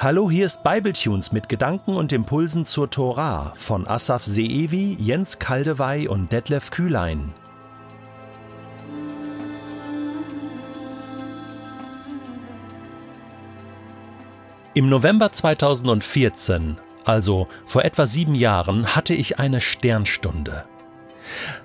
Hallo, 0.00 0.30
hier 0.30 0.46
ist 0.46 0.62
Bibletunes 0.62 1.32
mit 1.32 1.48
Gedanken 1.48 1.96
und 1.96 2.12
Impulsen 2.12 2.64
zur 2.64 2.88
Tora 2.88 3.52
von 3.56 3.84
Asaf 3.84 4.22
Seevi, 4.22 4.96
Jens 5.00 5.40
Kaldewey 5.40 6.06
und 6.06 6.30
Detlef 6.30 6.70
Kühlein. 6.70 7.34
Im 14.74 14.88
November 14.88 15.32
2014, 15.32 16.78
also 17.04 17.48
vor 17.66 17.84
etwa 17.84 18.06
sieben 18.06 18.36
Jahren, 18.36 18.94
hatte 18.94 19.14
ich 19.14 19.40
eine 19.40 19.60
Sternstunde. 19.60 20.64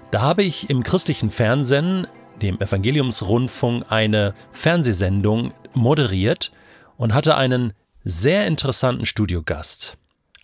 Da 0.10 0.22
habe 0.22 0.42
ich 0.42 0.72
im 0.72 0.82
christlichen 0.82 1.30
Fernsehen, 1.30 2.08
dem 2.42 2.60
Evangeliumsrundfunk, 2.60 3.92
eine 3.92 4.34
Fernsehsendung 4.54 5.54
moderiert 5.76 6.52
und 6.98 7.14
hatte 7.14 7.38
einen 7.38 7.74
sehr 8.04 8.48
interessanten 8.48 9.06
Studiogast. 9.06 9.98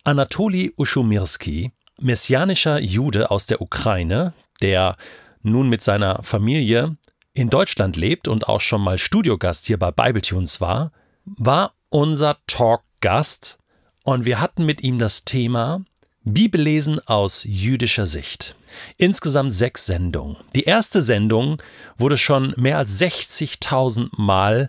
Anatoli 0.04 0.72
Uschumirski, 0.76 1.72
messianischer 2.00 2.80
Jude 2.80 3.30
aus 3.30 3.46
der 3.46 3.60
Ukraine, 3.60 4.32
der 4.62 4.96
nun 5.42 5.68
mit 5.68 5.82
seiner 5.82 6.22
Familie 6.22 6.96
in 7.34 7.50
Deutschland 7.50 7.96
lebt 7.96 8.28
und 8.28 8.48
auch 8.48 8.60
schon 8.60 8.80
mal 8.80 8.98
Studiogast 8.98 9.66
hier 9.66 9.78
bei 9.78 9.90
Bibletunes 9.90 10.60
war, 10.60 10.92
war 11.24 11.74
unser 11.90 12.38
Talkgast 12.46 13.58
und 14.04 14.24
wir 14.24 14.40
hatten 14.40 14.64
mit 14.64 14.82
ihm 14.82 14.98
das 14.98 15.24
Thema 15.24 15.84
Bibellesen 16.24 16.98
aus 17.06 17.44
jüdischer 17.44 18.06
Sicht. 18.06 18.56
Insgesamt 18.96 19.52
sechs 19.52 19.86
Sendungen. 19.86 20.36
Die 20.54 20.64
erste 20.64 21.02
Sendung 21.02 21.62
wurde 21.98 22.18
schon 22.18 22.54
mehr 22.56 22.78
als 22.78 23.00
60.000 23.00 24.10
Mal 24.16 24.68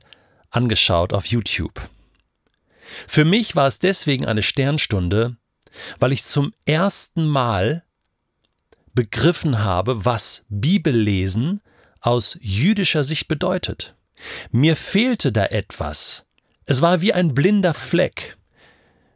angeschaut 0.50 1.14
auf 1.14 1.26
YouTube. 1.26 1.90
Für 3.08 3.26
mich 3.26 3.56
war 3.56 3.68
es 3.68 3.80
deswegen 3.80 4.26
eine 4.26 4.44
Sternstunde, 4.44 5.38
weil 6.00 6.12
ich 6.12 6.24
zum 6.24 6.54
ersten 6.66 7.28
Mal 7.28 7.84
begriffen 8.94 9.60
habe, 9.64 10.06
was 10.06 10.46
Bibellesen 10.50 11.62
aus 12.02 12.38
jüdischer 12.42 13.04
Sicht 13.04 13.28
bedeutet. 13.28 13.96
Mir 14.52 14.76
fehlte 14.76 15.32
da 15.32 15.46
etwas. 15.46 16.26
Es 16.66 16.82
war 16.82 17.02
wie 17.02 17.14
ein 17.14 17.34
blinder 17.34 17.74
Fleck. 17.74 18.38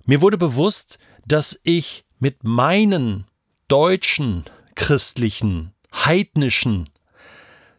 Mir 0.05 0.21
wurde 0.21 0.37
bewusst, 0.37 0.97
dass 1.27 1.59
ich 1.63 2.05
mit 2.19 2.43
meinen 2.43 3.25
deutschen, 3.67 4.45
christlichen, 4.75 5.73
heidnischen, 5.93 6.89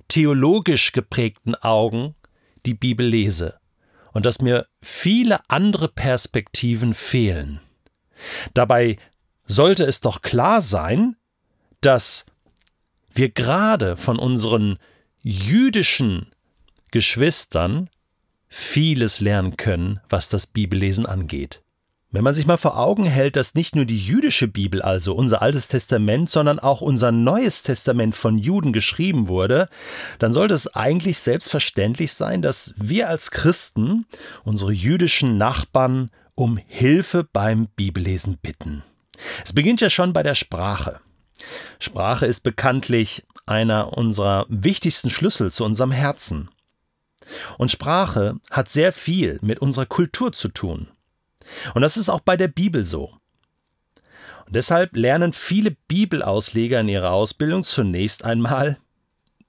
theologisch 0.09 0.93
geprägten 0.93 1.55
Augen 1.55 2.15
die 2.65 2.75
Bibel 2.75 3.07
lese 3.07 3.59
und 4.17 4.25
dass 4.25 4.41
mir 4.41 4.67
viele 4.81 5.41
andere 5.51 5.89
Perspektiven 5.89 6.95
fehlen. 6.95 7.61
Dabei 8.55 8.97
sollte 9.45 9.85
es 9.85 10.01
doch 10.01 10.23
klar 10.23 10.63
sein, 10.63 11.17
dass 11.83 12.25
wir 13.13 13.29
gerade 13.29 13.95
von 13.99 14.19
unseren 14.19 14.79
jüdischen 15.21 16.33
Geschwistern 16.93 17.91
vieles 18.49 19.21
lernen 19.21 19.59
können, 19.59 20.01
was 20.09 20.31
das 20.31 20.47
Bibellesen 20.47 21.05
angeht. 21.05 21.61
Wenn 22.13 22.23
man 22.23 22.35
sich 22.35 22.47
mal 22.47 22.57
vor 22.57 22.79
Augen 22.79 23.05
hält, 23.05 23.37
dass 23.37 23.55
nicht 23.55 23.75
nur 23.75 23.85
die 23.85 23.99
jüdische 23.99 24.47
Bibel, 24.47 24.81
also 24.81 25.13
unser 25.13 25.43
Altes 25.43 25.69
Testament, 25.69 26.31
sondern 26.31 26.61
auch 26.61 26.81
unser 26.81 27.11
Neues 27.11 27.63
Testament 27.63 28.15
von 28.15 28.39
Juden 28.39 28.73
geschrieben 28.73 29.29
wurde, 29.29 29.69
dann 30.19 30.33
sollte 30.33 30.55
es 30.55 30.75
eigentlich 30.75 31.19
selbstverständlich 31.19 32.15
sein, 32.15 32.43
dass 32.43 32.75
wir 32.77 33.09
als 33.09 33.33
Christen 33.33 34.07
unsere 34.45 34.73
jüdischen 34.73 35.37
Nachbarn 35.37 36.11
um 36.37 36.59
Hilfe 36.59 37.25
beim 37.25 37.67
Bibellesen 37.75 38.39
bitten. 38.41 38.85
Es 39.45 39.53
beginnt 39.53 39.81
ja 39.81 39.91
schon 39.91 40.13
bei 40.13 40.23
der 40.23 40.35
Sprache. 40.35 41.01
Sprache 41.81 42.27
ist 42.27 42.41
bekanntlich 42.41 43.25
einer 43.47 43.97
unserer 43.97 44.47
wichtigsten 44.49 45.11
Schlüssel 45.11 45.53
zu 45.53 45.65
unserem 45.65 45.93
Herzen. 45.93 46.51
Und 47.59 47.71
Sprache 47.71 48.37
hat 48.51 48.69
sehr 48.69 48.93
viel 48.93 49.39
mit 49.43 49.59
unserer 49.59 49.87
Kultur 49.87 50.33
zu 50.33 50.49
tun. 50.49 50.89
Und 51.75 51.83
das 51.83 51.97
ist 51.97 52.09
auch 52.09 52.21
bei 52.21 52.37
der 52.37 52.49
Bibel 52.49 52.85
so. 52.85 53.13
Und 54.47 54.55
deshalb 54.55 54.97
lernen 54.97 55.33
viele 55.33 55.73
Bibelausleger 55.89 56.81
in 56.81 56.89
ihrer 56.89 57.11
Ausbildung 57.11 57.63
zunächst 57.63 58.25
einmal 58.25 58.79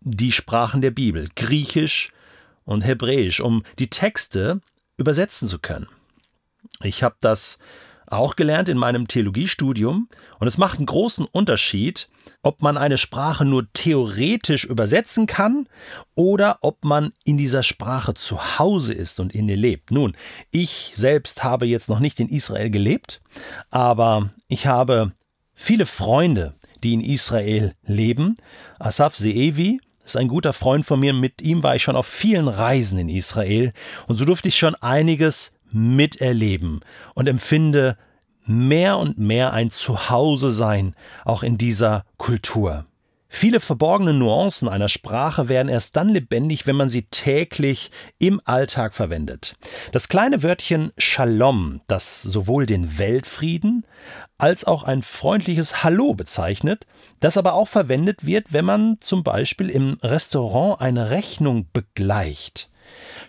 die 0.01 0.31
Sprachen 0.31 0.81
der 0.81 0.91
Bibel, 0.91 1.27
Griechisch 1.35 2.09
und 2.65 2.85
Hebräisch, 2.85 3.39
um 3.39 3.63
die 3.79 3.89
Texte 3.89 4.61
übersetzen 4.97 5.47
zu 5.47 5.59
können. 5.59 5.87
Ich 6.81 7.03
habe 7.03 7.15
das 7.21 7.59
auch 8.07 8.35
gelernt 8.35 8.69
in 8.69 8.77
meinem 8.77 9.07
Theologiestudium 9.07 10.09
und 10.39 10.47
es 10.47 10.57
macht 10.57 10.77
einen 10.77 10.85
großen 10.85 11.25
Unterschied, 11.25 12.09
ob 12.43 12.61
man 12.61 12.77
eine 12.77 12.97
Sprache 12.97 13.45
nur 13.45 13.71
theoretisch 13.73 14.63
übersetzen 14.63 15.27
kann 15.27 15.67
oder 16.15 16.59
ob 16.61 16.83
man 16.83 17.11
in 17.23 17.37
dieser 17.37 17.63
Sprache 17.63 18.13
zu 18.13 18.59
Hause 18.59 18.93
ist 18.93 19.19
und 19.19 19.33
in 19.33 19.49
ihr 19.49 19.57
lebt. 19.57 19.91
Nun, 19.91 20.15
ich 20.51 20.91
selbst 20.95 21.43
habe 21.43 21.65
jetzt 21.65 21.89
noch 21.89 21.99
nicht 21.99 22.19
in 22.19 22.29
Israel 22.29 22.69
gelebt, 22.69 23.21
aber 23.69 24.29
ich 24.47 24.67
habe 24.67 25.11
viele 25.53 25.85
Freunde, 25.85 26.55
die 26.83 26.93
in 26.93 27.01
Israel 27.01 27.73
leben. 27.83 28.37
Asaf 28.79 29.15
Seevi 29.15 29.79
ist 30.05 30.17
ein 30.17 30.27
guter 30.27 30.53
Freund 30.53 30.85
von 30.85 30.99
mir, 30.99 31.13
mit 31.13 31.41
ihm 31.41 31.63
war 31.63 31.75
ich 31.75 31.83
schon 31.83 31.95
auf 31.95 32.07
vielen 32.07 32.47
Reisen 32.47 32.97
in 32.99 33.09
Israel 33.09 33.73
und 34.07 34.15
so 34.15 34.25
durfte 34.25 34.47
ich 34.47 34.57
schon 34.57 34.75
einiges 34.75 35.53
miterleben 35.71 36.79
und 37.13 37.27
empfinde 37.27 37.97
mehr 38.47 38.97
und 38.97 39.17
mehr 39.17 39.53
ein 39.53 39.69
Zuhause 39.69 40.49
sein, 40.49 40.95
auch 41.25 41.43
in 41.43 41.57
dieser 41.57 42.03
Kultur. 42.17 42.85
Viele 43.29 43.59
verborgene 43.59 44.13
Nuancen 44.13 44.69
einer 44.69 44.87
Sprache 44.87 45.49
werden 45.49 45.67
erst 45.67 45.95
dann 45.97 46.09
lebendig, 46.09 46.65
wenn 46.65 46.77
man 46.77 46.89
sie 46.89 47.03
täglich 47.03 47.91
im 48.19 48.41
Alltag 48.45 48.93
verwendet. 48.95 49.57
Das 49.91 50.07
kleine 50.07 50.43
Wörtchen 50.43 50.93
Shalom, 50.97 51.81
das 51.87 52.21
sowohl 52.21 52.65
den 52.65 52.97
Weltfrieden 52.97 53.85
als 54.37 54.63
auch 54.63 54.83
ein 54.83 55.01
freundliches 55.01 55.83
Hallo 55.83 56.13
bezeichnet, 56.13 56.85
das 57.19 57.37
aber 57.37 57.53
auch 57.53 57.67
verwendet 57.67 58.25
wird, 58.25 58.53
wenn 58.53 58.65
man 58.65 58.97
zum 59.01 59.23
Beispiel 59.23 59.69
im 59.69 59.97
Restaurant 60.01 60.79
eine 60.79 61.09
Rechnung 61.09 61.67
begleicht. 61.73 62.69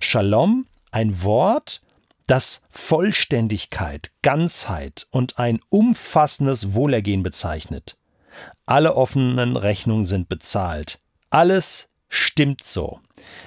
Shalom, 0.00 0.66
ein 0.92 1.22
Wort, 1.24 1.82
das 2.28 2.62
Vollständigkeit, 2.70 4.12
Ganzheit 4.22 5.08
und 5.10 5.38
ein 5.38 5.60
umfassendes 5.70 6.74
Wohlergehen 6.74 7.22
bezeichnet. 7.22 7.96
Alle 8.66 8.94
offenen 8.94 9.56
Rechnungen 9.56 10.04
sind 10.04 10.28
bezahlt. 10.28 11.00
Alles 11.30 11.88
stimmt 12.08 12.62
so. 12.62 13.00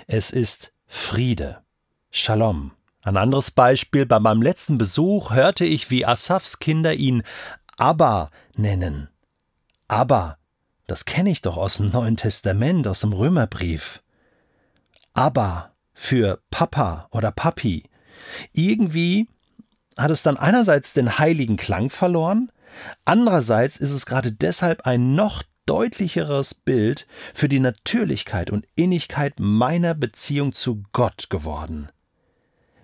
Es 0.07 0.31
ist 0.31 0.73
Friede. 0.87 1.61
Shalom. 2.09 2.71
Ein 3.03 3.17
anderes 3.17 3.51
Beispiel, 3.51 4.05
bei 4.05 4.19
meinem 4.19 4.41
letzten 4.41 4.77
Besuch 4.77 5.31
hörte 5.31 5.65
ich, 5.65 5.89
wie 5.89 6.05
Asafs 6.05 6.59
Kinder 6.59 6.93
ihn 6.93 7.23
Abba 7.77 8.29
nennen. 8.55 9.09
Abba, 9.87 10.37
das 10.87 11.05
kenne 11.05 11.31
ich 11.31 11.41
doch 11.41 11.57
aus 11.57 11.77
dem 11.77 11.87
Neuen 11.87 12.17
Testament, 12.17 12.87
aus 12.87 13.01
dem 13.01 13.13
Römerbrief. 13.13 14.01
Abba 15.13 15.71
für 15.93 16.41
Papa 16.49 17.07
oder 17.11 17.31
Papi. 17.31 17.91
Irgendwie 18.53 19.27
hat 19.97 20.11
es 20.11 20.23
dann 20.23 20.37
einerseits 20.37 20.93
den 20.93 21.19
heiligen 21.19 21.57
Klang 21.57 21.89
verloren, 21.89 22.51
andererseits 23.05 23.77
ist 23.77 23.91
es 23.91 24.05
gerade 24.05 24.31
deshalb 24.31 24.85
ein 24.85 25.15
noch 25.15 25.43
deutlicheres 25.65 26.53
Bild 26.53 27.07
für 27.33 27.49
die 27.49 27.59
Natürlichkeit 27.59 28.49
und 28.49 28.65
Innigkeit 28.75 29.35
meiner 29.39 29.93
Beziehung 29.93 30.53
zu 30.53 30.84
Gott 30.91 31.29
geworden, 31.29 31.90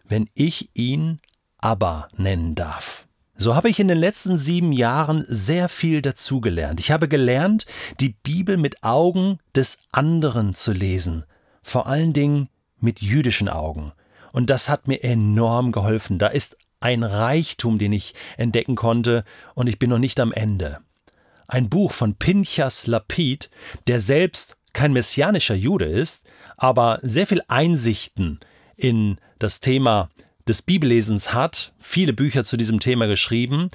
wenn 0.03 0.29
ich 0.33 0.69
ihn 0.73 1.19
Abba 1.61 2.07
nennen 2.15 2.55
darf. 2.55 3.07
So 3.35 3.55
habe 3.55 3.69
ich 3.69 3.79
in 3.79 3.87
den 3.87 3.99
letzten 3.99 4.37
sieben 4.37 4.71
Jahren 4.71 5.23
sehr 5.27 5.69
viel 5.69 6.01
dazugelernt. 6.01 6.79
Ich 6.79 6.91
habe 6.91 7.07
gelernt, 7.07 7.67
die 7.99 8.09
Bibel 8.09 8.57
mit 8.57 8.83
Augen 8.83 9.37
des 9.55 9.77
anderen 9.91 10.55
zu 10.55 10.71
lesen, 10.71 11.23
vor 11.61 11.85
allen 11.85 12.13
Dingen 12.13 12.49
mit 12.79 13.01
jüdischen 13.01 13.47
Augen. 13.47 13.91
Und 14.37 14.51
das 14.51 14.69
hat 14.69 14.87
mir 14.87 15.03
enorm 15.03 15.71
geholfen. 15.71 16.19
Da 16.19 16.27
ist 16.27 16.57
ein 16.79 17.01
Reichtum, 17.01 17.79
den 17.79 17.91
ich 17.91 18.13
entdecken 18.37 18.75
konnte, 18.75 19.23
und 19.55 19.65
ich 19.65 19.79
bin 19.79 19.89
noch 19.89 19.97
nicht 19.97 20.19
am 20.19 20.31
Ende. 20.31 20.77
Ein 21.47 21.69
Buch 21.69 21.91
von 21.91 22.13
Pinchas 22.13 22.85
Lapid, 22.85 23.49
der 23.87 23.99
selbst 23.99 24.55
kein 24.73 24.93
messianischer 24.93 25.55
Jude 25.55 25.85
ist, 25.85 26.27
aber 26.55 26.99
sehr 27.01 27.25
viel 27.25 27.41
Einsichten 27.47 28.39
in 28.75 29.17
das 29.39 29.59
Thema 29.59 30.11
des 30.47 30.61
Bibellesens 30.61 31.33
hat, 31.33 31.73
viele 31.79 32.13
Bücher 32.13 32.43
zu 32.43 32.57
diesem 32.57 32.79
Thema 32.79 33.07
geschrieben, 33.07 33.71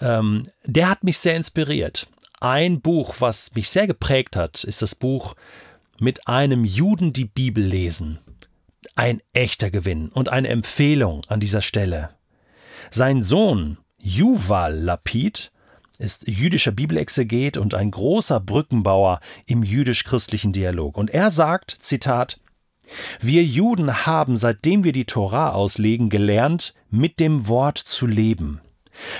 ähm, 0.00 0.42
der 0.64 0.90
hat 0.90 1.04
mich 1.04 1.20
sehr 1.20 1.36
inspiriert. 1.36 2.08
Ein 2.40 2.80
Buch, 2.80 3.14
was 3.20 3.54
mich 3.54 3.70
sehr 3.70 3.86
geprägt 3.86 4.34
hat, 4.34 4.64
ist 4.64 4.82
das 4.82 4.96
Buch 4.96 5.36
Mit 6.00 6.26
einem 6.26 6.64
Juden 6.64 7.12
die 7.12 7.26
Bibel 7.26 7.62
lesen 7.62 8.18
ein 8.94 9.22
echter 9.32 9.70
Gewinn 9.70 10.08
und 10.08 10.28
eine 10.28 10.48
Empfehlung 10.48 11.24
an 11.28 11.40
dieser 11.40 11.62
Stelle. 11.62 12.10
Sein 12.90 13.22
Sohn 13.22 13.78
Yuval 14.02 14.76
Lapid 14.76 15.52
ist 15.98 16.26
jüdischer 16.26 16.72
Bibelexeget 16.72 17.56
und 17.56 17.74
ein 17.74 17.90
großer 17.90 18.40
Brückenbauer 18.40 19.20
im 19.46 19.62
jüdisch-christlichen 19.62 20.52
Dialog. 20.52 20.98
Und 20.98 21.10
er 21.10 21.30
sagt, 21.30 21.76
Zitat, 21.78 22.40
wir 23.20 23.44
Juden 23.44 24.04
haben, 24.04 24.36
seitdem 24.36 24.84
wir 24.84 24.92
die 24.92 25.04
Tora 25.04 25.52
auslegen, 25.52 26.10
gelernt, 26.10 26.74
mit 26.90 27.20
dem 27.20 27.46
Wort 27.46 27.78
zu 27.78 28.06
leben. 28.06 28.60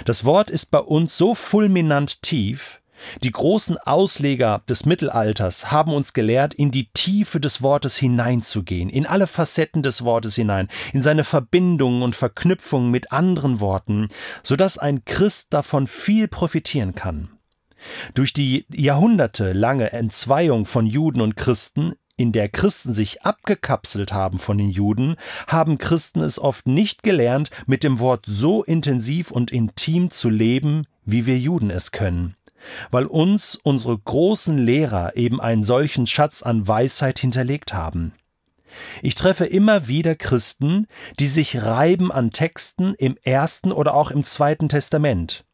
Das 0.05 0.25
Wort 0.25 0.51
ist 0.51 0.67
bei 0.67 0.81
uns 0.81 1.17
so 1.17 1.35
fulminant 1.35 2.23
tief, 2.23 2.82
die 3.23 3.31
großen 3.31 3.79
Ausleger 3.79 4.63
des 4.69 4.87
Mittelalters 4.87 5.71
haben 5.71 5.93
uns 5.93 6.13
gelehrt, 6.13 6.55
in 6.55 6.71
die 6.71 6.89
Tiefe 6.93 7.41
des 7.41 7.63
Wortes 7.63 7.97
hineinzugehen, 7.97 8.91
in 8.91 9.07
alle 9.07 9.27
Facetten 9.27 9.83
des 9.83 10.05
Wortes 10.05 10.35
hinein, 10.35 10.69
in 10.93 11.03
seine 11.03 11.25
Verbindungen 11.25 12.03
und 12.03 12.17
Verknüpfungen 12.17 12.91
mit 12.91 13.13
anderen 13.13 13.61
Worten, 13.61 14.09
so 14.43 14.57
dass 14.57 14.79
ein 14.79 15.05
Christ 15.05 15.49
davon 15.51 15.87
viel 15.87 16.29
profitieren 16.29 16.95
kann. 16.95 17.31
Durch 18.15 18.33
die 18.33 18.67
jahrhundertelange 18.73 19.93
Entzweiung 19.93 20.67
von 20.67 20.87
Juden 20.87 21.21
und 21.21 21.37
Christen 21.37 21.95
in 22.17 22.33
der 22.33 22.49
Christen 22.49 22.93
sich 22.93 23.23
abgekapselt 23.23 24.13
haben 24.13 24.39
von 24.39 24.59
den 24.59 24.71
Juden, 24.71 25.17
haben 25.49 25.79
Christen 25.79 26.21
es 26.21 26.39
oft 26.39 26.67
nicht 26.67 27.03
gelernt, 27.03 27.51
mit 27.67 27.83
dem 27.83 27.99
Wort 27.99 28.27
so 28.29 28.63
intensiv 28.63 29.31
und 29.31 29.51
intim 29.51 30.11
zu 30.11 30.29
leben, 30.29 30.87
wie 31.05 31.27
wir 31.27 31.39
Juden 31.39 31.71
es 31.71 31.91
können, 31.91 32.37
weil 32.91 33.07
uns 33.07 33.57
unsere 33.57 33.99
großen 33.99 34.59
Lehrer 34.59 35.17
eben 35.17 35.41
einen 35.41 35.63
solchen 35.63 36.07
Schatz 36.07 36.43
an 36.43 36.67
Weisheit 36.67 37.19
hinterlegt 37.19 37.75
haben. 37.75 38.15
Ich 39.03 39.15
treffe 39.15 39.45
immer 39.45 39.89
wieder 39.89 40.15
Christen, 40.15 40.87
die 41.21 41.27
sich 41.27 41.63
reiben 41.63 42.11
an 42.11 42.31
Texten 42.31 42.95
im 42.95 43.17
ersten 43.23 43.71
oder 43.71 43.95
auch 43.95 44.11
im 44.11 44.25
zweiten 44.25 44.69
Testament 44.69 45.45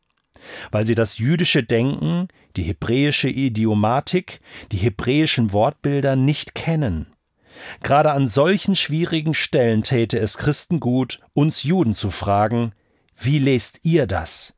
weil 0.71 0.87
sie 0.87 0.95
das 0.95 1.19
jüdische 1.19 1.63
Denken, 1.63 2.29
die 2.57 2.63
hebräische 2.63 3.29
Idiomatik, 3.29 4.41
die 4.73 4.79
hebräischen 4.79 5.53
Wortbilder 5.53 6.17
nicht 6.17 6.55
kennen. 6.55 7.07
Gerade 7.83 8.13
an 8.13 8.29
solchen 8.29 8.77
schwierigen 8.77 9.35
Stellen 9.35 9.83
täte 9.83 10.19
es 10.19 10.39
Christen 10.39 10.81
gut, 10.81 11.21
uns 11.35 11.65
Juden 11.65 11.95
zu 11.95 12.11
fragen, 12.11 12.73
wie 13.17 13.39
lest 13.39 13.81
ihr 13.83 14.07
das? 14.07 14.55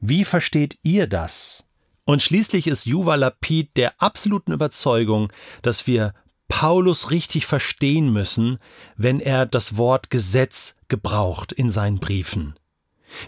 Wie 0.00 0.24
versteht 0.24 0.78
ihr 0.82 1.06
das? 1.06 1.66
Und 2.10 2.22
schließlich 2.22 2.66
ist 2.66 2.86
Yuval 2.86 3.20
Lapid 3.20 3.76
der 3.76 4.02
absoluten 4.02 4.50
Überzeugung, 4.50 5.32
dass 5.62 5.86
wir 5.86 6.12
Paulus 6.48 7.12
richtig 7.12 7.46
verstehen 7.46 8.12
müssen, 8.12 8.58
wenn 8.96 9.20
er 9.20 9.46
das 9.46 9.76
Wort 9.76 10.10
Gesetz 10.10 10.74
gebraucht 10.88 11.52
in 11.52 11.70
seinen 11.70 12.00
Briefen. 12.00 12.56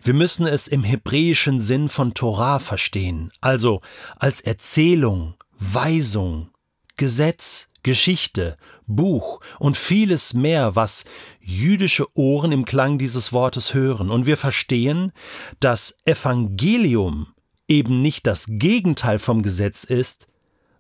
Wir 0.03 0.15
müssen 0.15 0.49
es 0.49 0.67
im 0.67 0.83
hebräischen 0.83 1.61
Sinn 1.61 1.91
von 1.91 2.13
Torah 2.13 2.59
verstehen, 2.59 3.31
also 3.41 3.83
als 4.17 4.41
Erzählung, 4.41 5.35
Weisung, 5.61 6.51
Gesetz, 6.97 7.69
Geschichte, 7.85 8.57
Buch 8.89 9.39
und 9.61 9.77
vieles 9.77 10.35
mehr, 10.35 10.75
was 10.75 11.05
jüdische 11.41 12.07
Ohren 12.19 12.51
im 12.51 12.65
Klang 12.65 12.99
dieses 12.99 13.33
Wortes 13.33 13.75
hören. 13.75 14.11
Und 14.11 14.27
wir 14.27 14.37
verstehen, 14.37 15.13
dass 15.61 15.97
Evangelium 16.05 17.29
eben 17.73 18.03
nicht 18.03 18.27
das 18.27 18.47
Gegenteil 18.49 19.19
vom 19.19 19.43
Gesetz 19.43 19.85
ist, 19.85 20.29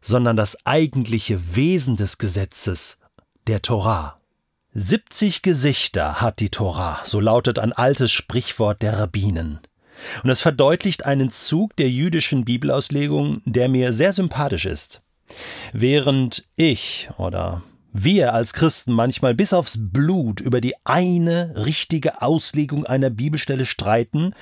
sondern 0.03 0.37
das 0.37 0.67
eigentliche 0.67 1.57
Wesen 1.57 1.97
des 1.97 2.19
Gesetzes, 2.19 2.99
der 3.47 3.63
Torah. 3.63 4.21
70 4.75 5.43
Gesichter 5.43 6.21
hat 6.21 6.41
die 6.41 6.51
Tora, 6.51 7.01
so 7.05 7.21
lautet 7.21 7.59
ein 7.59 7.73
altes 7.73 8.11
Sprichwort 8.11 8.83
der 8.83 8.99
Rabbinen. 8.99 9.61
Und 10.23 10.31
es 10.31 10.41
verdeutlicht 10.41 11.05
einen 11.05 11.31
Zug 11.31 11.77
der 11.77 11.91
jüdischen 11.91 12.45
Bibelauslegung, 12.45 13.43
der 13.45 13.69
mir 13.69 13.93
sehr 13.93 14.13
sympathisch 14.13 14.67
ist. 14.67 15.03
Während 15.73 16.47
ich 16.57 17.09
oder 17.19 17.63
wir 17.93 18.33
als 18.33 18.55
Christen 18.55 18.93
manchmal 18.93 19.35
bis 19.35 19.53
aufs 19.53 19.79
Blut 19.79 20.41
über 20.41 20.61
die 20.61 20.75
eine 20.85 21.53
richtige 21.57 22.23
Auslegung 22.23 22.87
einer 22.87 23.11
Bibelstelle 23.11 23.67
streiten, 23.67 24.35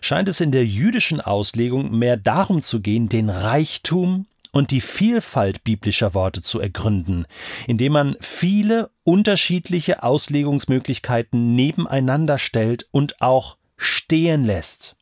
scheint 0.00 0.28
es 0.28 0.40
in 0.40 0.50
der 0.50 0.66
jüdischen 0.66 1.20
Auslegung 1.20 1.96
mehr 1.96 2.16
darum 2.16 2.62
zu 2.62 2.80
gehen, 2.80 3.08
den 3.08 3.30
Reichtum 3.30 4.26
und 4.52 4.70
die 4.70 4.80
Vielfalt 4.80 5.64
biblischer 5.64 6.14
Worte 6.14 6.42
zu 6.42 6.60
ergründen, 6.60 7.26
indem 7.66 7.92
man 7.92 8.16
viele 8.20 8.90
unterschiedliche 9.04 10.02
Auslegungsmöglichkeiten 10.02 11.54
nebeneinander 11.54 12.38
stellt 12.38 12.88
und 12.90 13.20
auch 13.20 13.56
stehen 13.76 14.44
lässt. 14.44 14.96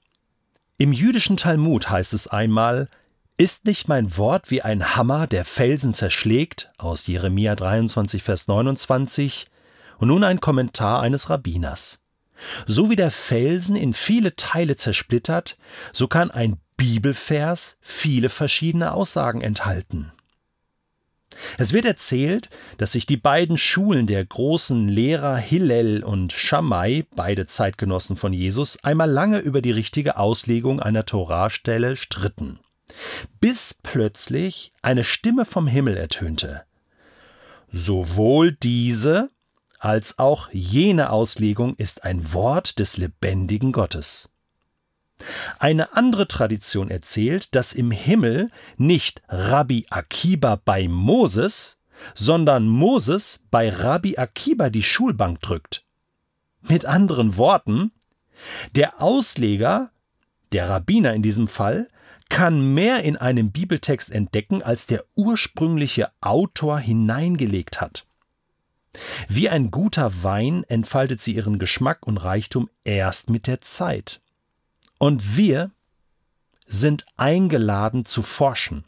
Im 0.77 0.93
jüdischen 0.93 1.37
Talmud 1.37 1.89
heißt 1.89 2.12
es 2.15 2.27
einmal, 2.27 2.89
ist 3.37 3.65
nicht 3.65 3.89
mein 3.89 4.17
Wort 4.17 4.51
wie 4.51 4.63
ein 4.63 4.97
Hammer, 4.97 5.27
der 5.27 5.45
Felsen 5.45 5.93
zerschlägt, 5.93 6.71
aus 6.79 7.07
Jeremia 7.07 7.57
23, 7.57 8.23
Vers 8.23 8.47
29, 8.47 9.47
und 9.99 10.09
nun 10.09 10.25
ein 10.25 10.41
Kommentar 10.41 11.01
eines 11.03 11.31
Rabbiners. 11.31 12.01
So 12.67 12.91
wie 12.91 12.97
der 12.97 13.11
Felsen 13.11 13.77
in 13.77 13.93
viele 13.93 14.37
Teile 14.37 14.77
zersplittert, 14.77 15.57
so 15.93 16.09
kann 16.09 16.31
ein 16.31 16.59
Bibelvers 16.77 17.77
viele 17.81 18.29
verschiedene 18.29 18.93
Aussagen 18.93 19.41
enthalten. 19.41 20.13
Es 21.59 21.73
wird 21.73 21.85
erzählt, 21.85 22.51
dass 22.79 22.93
sich 22.93 23.07
die 23.07 23.17
beiden 23.17 23.59
Schulen 23.59 24.07
der 24.07 24.25
großen 24.25 24.89
Lehrer 24.89 25.37
Hillel 25.37 26.05
und 26.05 26.33
Shammai, 26.33 27.07
beide 27.17 27.47
Zeitgenossen 27.47 28.17
von 28.17 28.33
Jesus, 28.33 28.83
einmal 28.85 29.11
lange 29.11 29.39
über 29.39 29.61
die 29.61 29.73
richtige 29.73 30.17
Auslegung 30.17 30.81
einer 30.81 31.05
Torastelle 31.07 31.97
stritten, 31.97 32.61
bis 33.41 33.75
plötzlich 33.75 34.73
eine 34.82 35.05
Stimme 35.05 35.44
vom 35.44 35.67
Himmel 35.67 35.96
ertönte. 35.96 36.64
Sowohl 37.70 38.52
diese 38.52 39.29
als 39.79 40.19
auch 40.19 40.49
jene 40.52 41.11
Auslegung 41.11 41.75
ist 41.76 42.05
ein 42.05 42.32
Wort 42.32 42.79
des 42.79 42.96
lebendigen 42.96 43.73
Gottes. 43.73 44.31
Eine 45.58 45.94
andere 45.96 46.26
Tradition 46.26 46.91
erzählt, 46.91 47.55
dass 47.55 47.73
im 47.73 47.91
Himmel 47.91 48.50
nicht 48.76 49.23
Rabbi 49.29 49.87
Akiba 49.91 50.56
bei 50.56 50.88
Moses, 50.88 51.79
sondern 52.14 52.67
Moses 52.67 53.41
bei 53.50 53.69
Rabbi 53.69 54.17
Akiba 54.17 54.70
die 54.70 54.82
Schulbank 54.82 55.41
drückt. 55.41 55.84
Mit 56.63 56.86
anderen 56.86 57.36
Worten, 57.36 57.93
der 58.74 59.03
Ausleger, 59.03 59.91
der 60.53 60.69
Rabbiner 60.69 61.15
in 61.15 61.22
diesem 61.22 61.48
Fall, 61.48 61.89
kann 62.34 62.74
mehr 62.74 63.05
in 63.05 63.17
einem 63.17 63.53
Bibeltext 63.53 64.10
entdecken, 64.10 64.60
als 64.60 64.86
der 64.86 65.05
ursprüngliche 65.14 66.10
Autor 66.20 66.81
hineingelegt 66.81 67.81
hat. 67.81 68.08
Wie 69.29 69.48
ein 69.48 69.70
guter 69.70 70.24
Wein 70.24 70.64
entfaltet 70.64 71.20
sie 71.20 71.36
ihren 71.36 71.60
Geschmack 71.60 72.05
und 72.05 72.17
Reichtum 72.17 72.69
erst 72.82 73.31
mit 73.31 73.46
der 73.46 73.60
Zeit. 73.60 74.20
Und 74.98 75.36
wir 75.36 75.70
sind 76.67 77.06
eingeladen 77.17 78.05
zu 78.05 78.22
forschen, 78.22 78.84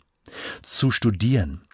zu 0.62 0.90
studieren 0.90 1.68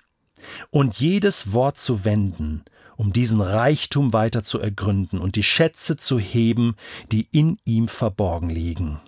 und 0.69 0.97
jedes 1.01 1.55
Wort 1.55 1.79
zu 1.79 2.05
wenden, 2.05 2.67
um 2.97 3.15
diesen 3.15 3.41
Reichtum 3.41 4.13
weiter 4.13 4.45
zu 4.45 4.61
ergründen 4.61 5.19
und 5.19 5.37
die 5.37 5.43
Schätze 5.43 5.97
zu 5.97 6.19
heben, 6.19 6.77
die 7.13 7.29
in 7.33 7.59
ihm 7.65 7.89
verborgen 7.89 8.51
liegen. 8.51 9.01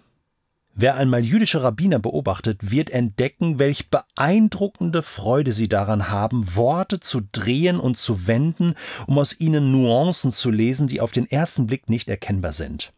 Wer 0.77 0.97
einmal 0.97 1.25
jüdische 1.25 1.63
Rabbiner 1.63 2.01
beobachtet, 2.01 2.73
wird 2.73 2.91
entdecken, 2.91 3.61
welch 3.61 3.91
beeindruckende 3.91 5.05
Freude 5.05 5.53
sie 5.53 5.69
daran 5.69 6.11
haben, 6.11 6.57
Worte 6.57 6.99
zu 6.99 7.21
drehen 7.31 7.79
und 7.79 7.97
zu 7.97 8.27
wenden, 8.27 8.75
um 9.07 9.19
aus 9.19 9.39
ihnen 9.39 9.71
Nuancen 9.71 10.33
zu 10.33 10.51
lesen, 10.51 10.89
die 10.89 11.01
auf 11.01 11.13
den 11.13 11.31
ersten 11.31 11.69
Blick 11.69 11.89
nicht 11.89 12.09
erkennbar 12.09 12.53
sind. 12.53 12.93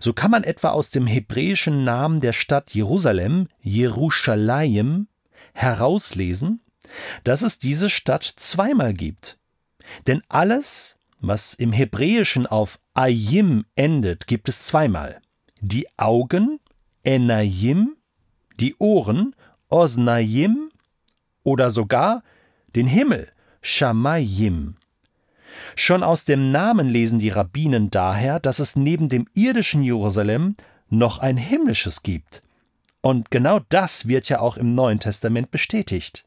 So 0.00 0.14
kann 0.14 0.30
man 0.30 0.44
etwa 0.44 0.70
aus 0.70 0.90
dem 0.90 1.06
hebräischen 1.06 1.84
Namen 1.84 2.20
der 2.20 2.32
Stadt 2.32 2.70
Jerusalem, 2.74 3.48
Jerusalem, 3.60 5.08
herauslesen, 5.52 6.60
dass 7.22 7.42
es 7.42 7.58
diese 7.58 7.90
Stadt 7.90 8.24
zweimal 8.24 8.94
gibt. 8.94 9.38
Denn 10.06 10.22
alles, 10.28 10.96
was 11.20 11.52
im 11.52 11.72
Hebräischen 11.72 12.46
auf 12.46 12.78
Ayim 12.94 13.66
endet, 13.74 14.26
gibt 14.26 14.48
es 14.48 14.64
zweimal. 14.64 15.20
Die 15.60 15.86
Augen, 15.98 16.60
Enayim, 17.04 17.96
die 18.60 18.74
Ohren, 18.78 19.34
Osnayim 19.68 20.70
oder 21.42 21.70
sogar 21.70 22.22
den 22.74 22.86
Himmel, 22.86 23.28
Shamayim. 23.62 24.76
Schon 25.76 26.02
aus 26.02 26.24
dem 26.24 26.50
Namen 26.50 26.88
lesen 26.88 27.18
die 27.18 27.28
Rabbinen 27.28 27.90
daher, 27.90 28.40
dass 28.40 28.58
es 28.58 28.76
neben 28.76 29.08
dem 29.08 29.26
irdischen 29.34 29.82
Jerusalem 29.82 30.56
noch 30.88 31.18
ein 31.18 31.36
himmlisches 31.36 32.02
gibt. 32.02 32.42
Und 33.00 33.30
genau 33.30 33.60
das 33.68 34.08
wird 34.08 34.28
ja 34.28 34.40
auch 34.40 34.56
im 34.56 34.74
Neuen 34.74 35.00
Testament 35.00 35.50
bestätigt. 35.50 36.26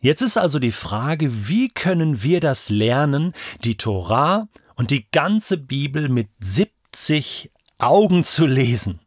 Jetzt 0.00 0.22
ist 0.22 0.36
also 0.36 0.58
die 0.58 0.72
Frage, 0.72 1.48
wie 1.48 1.68
können 1.68 2.22
wir 2.22 2.40
das 2.40 2.70
lernen, 2.70 3.34
die 3.64 3.76
Torah 3.76 4.48
und 4.76 4.90
die 4.90 5.06
ganze 5.10 5.56
Bibel 5.56 6.08
mit 6.08 6.28
70 6.40 7.50
Augen 7.78 8.24
zu 8.24 8.46
lesen. 8.46 9.00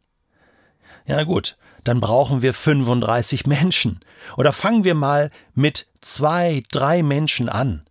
Ja 1.06 1.22
gut, 1.24 1.56
dann 1.84 2.00
brauchen 2.00 2.42
wir 2.42 2.54
35 2.54 3.46
Menschen. 3.46 4.00
Oder 4.36 4.52
fangen 4.52 4.84
wir 4.84 4.94
mal 4.94 5.30
mit 5.54 5.88
zwei, 6.00 6.62
drei 6.70 7.02
Menschen 7.02 7.48
an. 7.48 7.82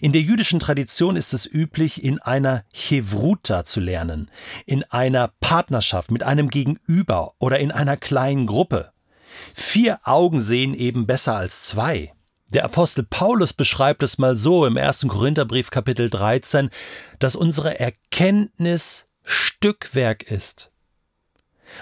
In 0.00 0.12
der 0.12 0.22
jüdischen 0.22 0.60
Tradition 0.60 1.16
ist 1.16 1.34
es 1.34 1.46
üblich, 1.46 2.04
in 2.04 2.20
einer 2.20 2.64
Chevruta 2.72 3.64
zu 3.64 3.80
lernen, 3.80 4.30
in 4.64 4.84
einer 4.84 5.32
Partnerschaft 5.40 6.12
mit 6.12 6.22
einem 6.22 6.48
Gegenüber 6.48 7.32
oder 7.38 7.58
in 7.58 7.72
einer 7.72 7.96
kleinen 7.96 8.46
Gruppe. 8.46 8.92
Vier 9.54 9.98
Augen 10.04 10.40
sehen 10.40 10.74
eben 10.74 11.06
besser 11.06 11.36
als 11.36 11.64
zwei. 11.64 12.12
Der 12.52 12.64
Apostel 12.64 13.04
Paulus 13.04 13.52
beschreibt 13.52 14.02
es 14.02 14.18
mal 14.18 14.34
so 14.34 14.66
im 14.66 14.76
1. 14.76 15.06
Korintherbrief 15.08 15.70
Kapitel 15.70 16.10
13, 16.10 16.70
dass 17.18 17.36
unsere 17.36 17.78
Erkenntnis 17.78 19.08
Stückwerk 19.24 20.22
ist. 20.24 20.70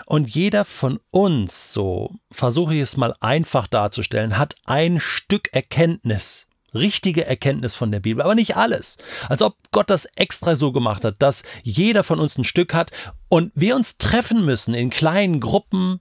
Und 0.07 0.29
jeder 0.29 0.65
von 0.65 1.01
uns, 1.11 1.73
so 1.73 2.15
versuche 2.31 2.75
ich 2.75 2.81
es 2.81 2.97
mal 2.97 3.15
einfach 3.21 3.67
darzustellen, 3.67 4.39
hat 4.39 4.57
ein 4.67 5.01
Stück 5.01 5.49
Erkenntnis, 5.53 6.47
richtige 6.75 7.27
Erkenntnis 7.27 7.75
von 7.75 7.91
der 7.91 8.01
Bibel, 8.01 8.23
aber 8.23 8.35
nicht 8.35 8.57
alles. 8.57 8.99
Als 9.29 9.43
ob 9.43 9.57
Gott 9.71 9.91
das 9.91 10.07
extra 10.17 10.57
so 10.57 10.73
gemacht 10.73 11.05
hat, 11.05 11.17
dass 11.19 11.43
jeder 11.63 12.05
von 12.05 12.21
uns 12.21 12.37
ein 12.37 12.45
Stück 12.45 12.75
hat 12.75 12.91
und 13.29 13.53
wir 13.55 13.77
uns 13.77 13.99
treffen 13.99 14.45
müssen 14.45 14.75
in 14.75 14.91
kleinen 14.91 15.41
Gruppen, 15.41 16.01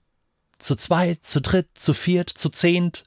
zu 0.60 0.76
zweit, 0.76 1.24
zu 1.24 1.40
dritt, 1.40 1.70
zu 1.76 1.94
viert, 1.94 2.30
zu 2.30 2.50
zehnt, 2.50 3.06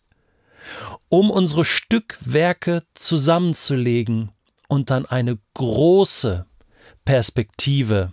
um 1.08 1.30
unsere 1.30 1.64
Stückwerke 1.64 2.84
zusammenzulegen 2.94 4.30
und 4.68 4.90
dann 4.90 5.04
eine 5.04 5.38
große 5.54 6.46
Perspektive 7.04 8.12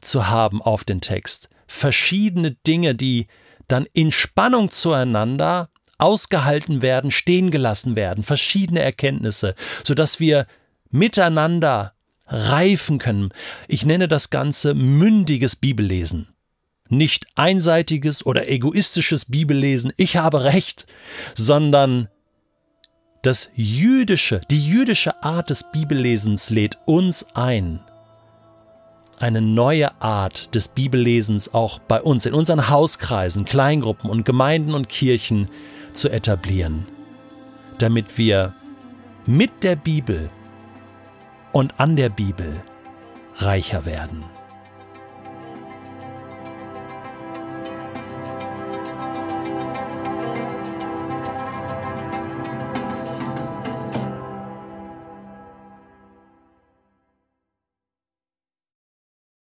zu 0.00 0.28
haben 0.28 0.62
auf 0.62 0.84
den 0.84 1.00
Text 1.00 1.48
verschiedene 1.70 2.52
Dinge, 2.66 2.94
die 2.94 3.28
dann 3.68 3.86
in 3.92 4.10
Spannung 4.10 4.70
zueinander 4.70 5.70
ausgehalten 5.98 6.82
werden, 6.82 7.10
stehen 7.10 7.50
gelassen 7.50 7.94
werden, 7.94 8.24
verschiedene 8.24 8.80
Erkenntnisse, 8.80 9.54
sodass 9.84 10.18
wir 10.18 10.46
miteinander 10.90 11.94
reifen 12.26 12.98
können. 12.98 13.30
Ich 13.68 13.84
nenne 13.84 14.08
das 14.08 14.30
Ganze 14.30 14.74
mündiges 14.74 15.56
Bibellesen. 15.56 16.28
Nicht 16.88 17.26
einseitiges 17.36 18.26
oder 18.26 18.48
egoistisches 18.48 19.26
Bibellesen, 19.26 19.92
ich 19.96 20.16
habe 20.16 20.42
recht, 20.42 20.86
sondern 21.36 22.08
das 23.22 23.50
jüdische, 23.54 24.40
die 24.50 24.66
jüdische 24.66 25.22
Art 25.22 25.50
des 25.50 25.70
Bibellesens 25.70 26.50
lädt 26.50 26.78
uns 26.86 27.26
ein, 27.34 27.80
eine 29.20 29.40
neue 29.40 30.00
Art 30.00 30.54
des 30.54 30.68
Bibellesens 30.68 31.54
auch 31.54 31.78
bei 31.78 32.00
uns, 32.00 32.26
in 32.26 32.34
unseren 32.34 32.68
Hauskreisen, 32.68 33.44
Kleingruppen 33.44 34.10
und 34.10 34.24
Gemeinden 34.24 34.74
und 34.74 34.88
Kirchen 34.88 35.48
zu 35.92 36.08
etablieren, 36.08 36.86
damit 37.78 38.16
wir 38.18 38.54
mit 39.26 39.62
der 39.62 39.76
Bibel 39.76 40.30
und 41.52 41.78
an 41.78 41.96
der 41.96 42.08
Bibel 42.08 42.62
reicher 43.36 43.84
werden. 43.84 44.24